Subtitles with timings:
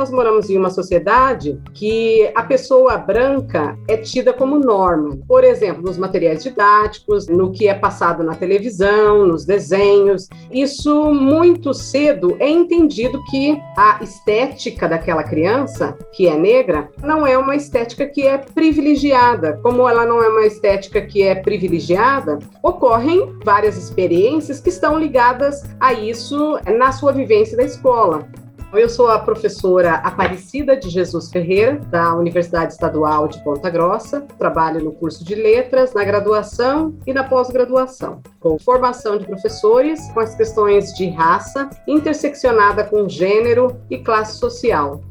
[0.00, 5.18] nós moramos em uma sociedade que a pessoa branca é tida como norma.
[5.28, 10.26] Por exemplo, nos materiais didáticos, no que é passado na televisão, nos desenhos.
[10.50, 17.36] Isso muito cedo é entendido que a estética daquela criança, que é negra, não é
[17.36, 19.60] uma estética que é privilegiada.
[19.62, 25.62] Como ela não é uma estética que é privilegiada, ocorrem várias experiências que estão ligadas
[25.78, 28.26] a isso na sua vivência da escola.
[28.72, 34.20] Eu sou a professora Aparecida de Jesus Ferreira, da Universidade Estadual de Ponta Grossa.
[34.38, 40.20] Trabalho no curso de Letras, na graduação e na pós-graduação, com formação de professores com
[40.20, 45.02] as questões de raça, interseccionada com gênero e classe social.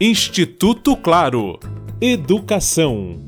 [0.00, 1.58] Instituto Claro.
[2.00, 3.24] Educação.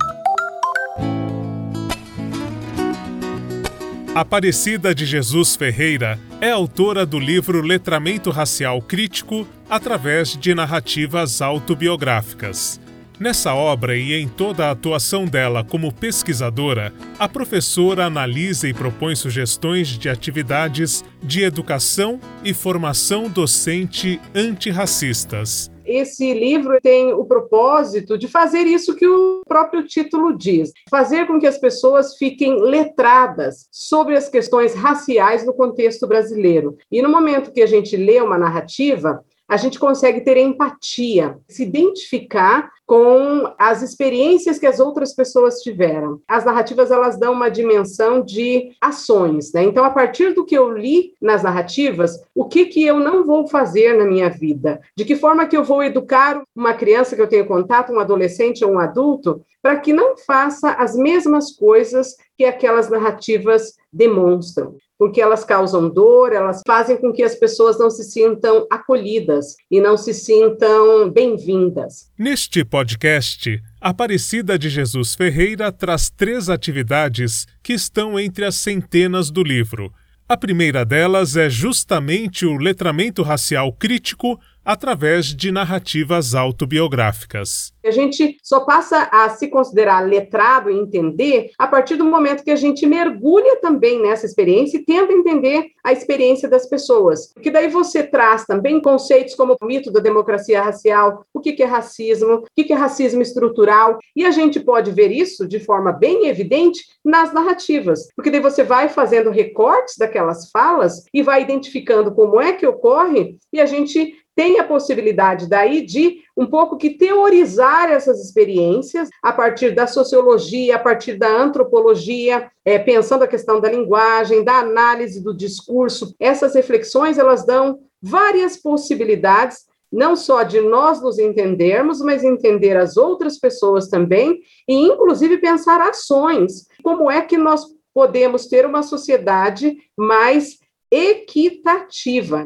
[4.17, 12.81] Aparecida de Jesus Ferreira é autora do livro Letramento Racial Crítico através de narrativas autobiográficas.
[13.21, 19.15] Nessa obra e em toda a atuação dela como pesquisadora, a professora analisa e propõe
[19.15, 28.29] sugestões de atividades de educação e formação docente antirracistas esse livro tem o propósito de
[28.29, 34.17] fazer isso que o próprio título diz: fazer com que as pessoas fiquem letradas sobre
[34.17, 36.77] as questões raciais no contexto brasileiro.
[36.91, 41.63] E no momento que a gente lê uma narrativa, a gente consegue ter empatia, se
[41.63, 46.21] identificar com as experiências que as outras pessoas tiveram.
[46.29, 49.65] As narrativas elas dão uma dimensão de ações, né?
[49.65, 53.49] Então, a partir do que eu li nas narrativas, o que que eu não vou
[53.49, 54.81] fazer na minha vida?
[54.97, 58.65] De que forma que eu vou educar uma criança que eu tenho contato, um adolescente
[58.65, 65.21] ou um adulto, para que não faça as mesmas coisas que aquelas narrativas demonstram porque
[65.21, 69.97] elas causam dor, elas fazem com que as pessoas não se sintam acolhidas e não
[69.97, 72.11] se sintam bem-vindas.
[72.19, 79.43] Neste podcast, Aparecida de Jesus Ferreira traz três atividades que estão entre as centenas do
[79.43, 79.93] livro.
[80.29, 87.73] A primeira delas é justamente o letramento racial crítico através de narrativas autobiográficas.
[87.87, 92.51] A gente só passa a se considerar letrado e entender a partir do momento que
[92.51, 97.33] a gente mergulha também nessa experiência e tenta entender a experiência das pessoas.
[97.33, 101.67] Porque daí você traz também conceitos como o mito da democracia racial, o que é
[101.67, 106.27] racismo, o que é racismo estrutural, e a gente pode ver isso de forma bem
[106.27, 112.41] evidente nas narrativas, porque daí você vai fazendo recortes daquelas falas e vai identificando como
[112.41, 117.91] é que ocorre, e a gente tem a possibilidade daí de um pouco que teorizar
[117.91, 123.71] essas experiências a partir da sociologia, a partir da antropologia, é, pensando a questão da
[123.71, 126.15] linguagem, da análise do discurso.
[126.21, 132.99] Essas reflexões elas dão várias possibilidades não só de nós nos entendermos, mas entender as
[132.99, 136.67] outras pessoas também, e inclusive pensar ações.
[136.83, 137.65] Como é que nós
[137.95, 140.59] podemos ter uma sociedade mais
[140.91, 142.45] equitativa?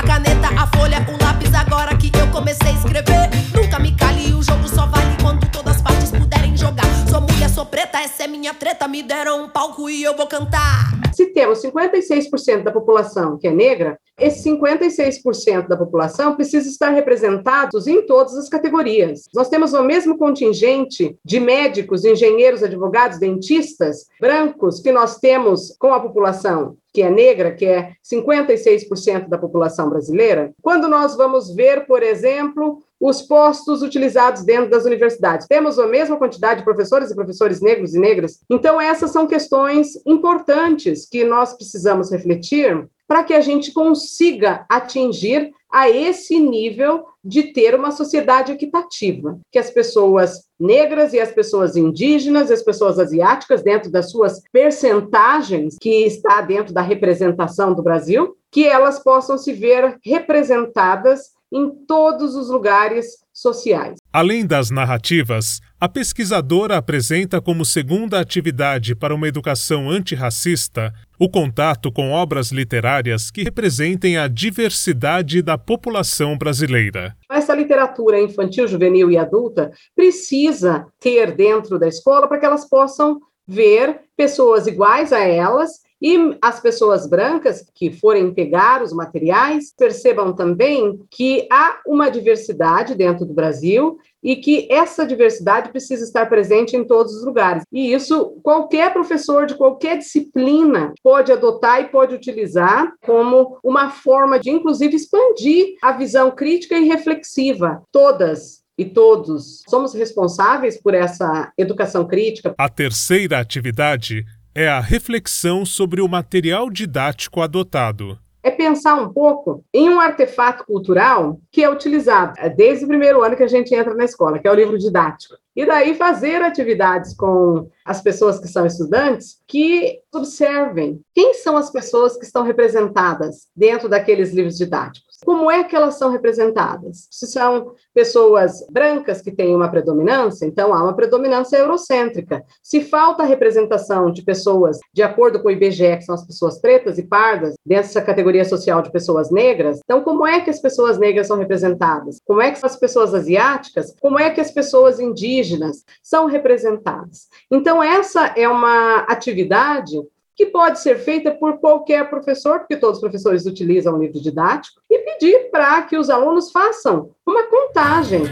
[0.00, 3.28] A caneta, a folha, o lápis, agora que eu comecei a escrever.
[3.54, 6.86] Nunca me cale, o jogo só vale quando todas as partes puderem jogar.
[7.06, 8.88] Sou mulher, sou preta, essa é minha treta.
[8.88, 10.86] Me deram um palco e eu vou cantar.
[11.12, 17.86] Se temos 56% da população que é negra, esse 56% da população precisa estar representados
[17.86, 19.22] em todas as categorias.
[19.34, 25.92] Nós temos o mesmo contingente de médicos, engenheiros, advogados, dentistas brancos que nós temos com
[25.92, 30.52] a população que é negra, que é 56% da população brasileira.
[30.60, 35.46] Quando nós vamos ver, por exemplo, os postos utilizados dentro das universidades.
[35.46, 38.40] Temos a mesma quantidade de professores e professores negros e negras?
[38.50, 45.52] Então, essas são questões importantes que nós precisamos refletir para que a gente consiga atingir
[45.72, 51.76] a esse nível de ter uma sociedade equitativa, que as pessoas negras e as pessoas
[51.76, 58.36] indígenas, as pessoas asiáticas, dentro das suas percentagens que está dentro da representação do Brasil,
[58.50, 63.96] que elas possam se ver representadas em todos os lugares sociais.
[64.12, 71.90] Além das narrativas, a pesquisadora apresenta como segunda atividade para uma educação antirracista o contato
[71.90, 77.16] com obras literárias que representem a diversidade da população brasileira.
[77.30, 83.20] Essa literatura infantil, juvenil e adulta precisa ter dentro da escola para que elas possam
[83.46, 90.32] ver pessoas iguais a elas E as pessoas brancas que forem pegar os materiais percebam
[90.32, 96.76] também que há uma diversidade dentro do Brasil e que essa diversidade precisa estar presente
[96.76, 97.64] em todos os lugares.
[97.72, 104.38] E isso qualquer professor de qualquer disciplina pode adotar e pode utilizar como uma forma
[104.38, 107.82] de, inclusive, expandir a visão crítica e reflexiva.
[107.90, 112.54] Todas e todos somos responsáveis por essa educação crítica.
[112.56, 114.24] A terceira atividade
[114.54, 120.64] é a reflexão sobre o material didático adotado é pensar um pouco em um artefato
[120.64, 124.48] cultural que é utilizado desde o primeiro ano que a gente entra na escola, que
[124.48, 125.34] é o livro didático.
[125.54, 131.70] E daí fazer atividades com as pessoas que são estudantes que observem quem são as
[131.70, 135.09] pessoas que estão representadas dentro daqueles livros didáticos.
[135.24, 137.06] Como é que elas são representadas?
[137.10, 142.42] Se são pessoas brancas que têm uma predominância, então há uma predominância eurocêntrica.
[142.62, 146.98] Se falta representação de pessoas, de acordo com o IBGE, que são as pessoas pretas
[146.98, 151.26] e pardas, dessa categoria social de pessoas negras, então como é que as pessoas negras
[151.26, 152.18] são representadas?
[152.24, 153.94] Como é que as pessoas asiáticas?
[154.00, 157.28] Como é que as pessoas indígenas são representadas?
[157.50, 160.00] Então essa é uma atividade
[160.40, 164.80] que pode ser feita por qualquer professor, porque todos os professores utilizam o livro didático,
[164.88, 168.22] e pedir para que os alunos façam uma contagem.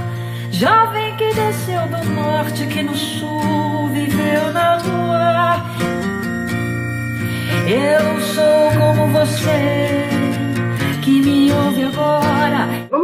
[0.50, 5.62] jovem que desceu do norte, que no sul viveu na lua.
[7.69, 9.75] Eu sou como você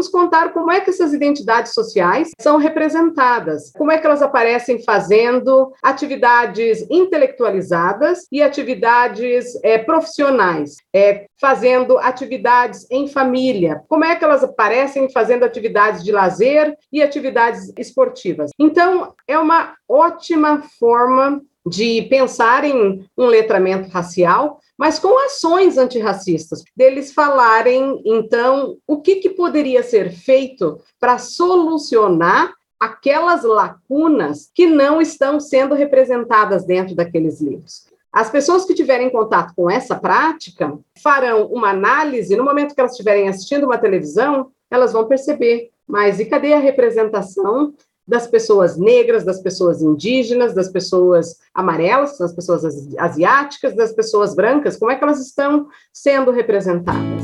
[0.03, 4.83] Vamos contar como é que essas identidades sociais são representadas, como é que elas aparecem
[4.83, 14.25] fazendo atividades intelectualizadas e atividades é, profissionais, é, fazendo atividades em família, como é que
[14.25, 18.51] elas aparecem fazendo atividades de lazer e atividades esportivas.
[18.59, 26.63] Então, é uma ótima forma de pensar em um letramento racial, mas com ações antirracistas,
[26.77, 35.01] deles falarem, então, o que, que poderia ser feito para solucionar aquelas lacunas que não
[35.01, 37.87] estão sendo representadas dentro daqueles livros.
[38.13, 42.93] As pessoas que tiverem contato com essa prática farão uma análise, no momento que elas
[42.93, 47.73] estiverem assistindo uma televisão, elas vão perceber, mas e cadê a representação
[48.07, 52.65] das pessoas negras, das pessoas indígenas, das pessoas amarelas, das pessoas
[52.99, 57.23] asiáticas, das pessoas brancas, como é que elas estão sendo representadas?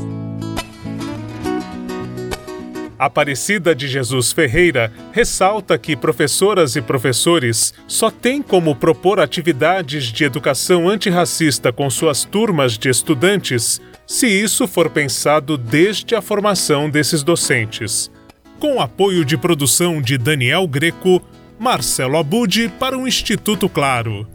[2.97, 10.25] Aparecida de Jesus Ferreira ressalta que professoras e professores só têm como propor atividades de
[10.25, 17.23] educação antirracista com suas turmas de estudantes se isso for pensado desde a formação desses
[17.23, 18.11] docentes
[18.59, 21.21] com apoio de produção de Daniel Greco,
[21.57, 24.27] Marcelo Abud para o Instituto Claro.